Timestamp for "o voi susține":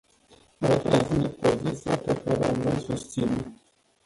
2.49-3.53